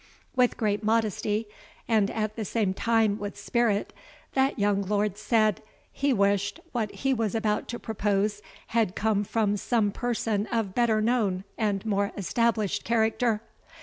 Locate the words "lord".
4.81-5.15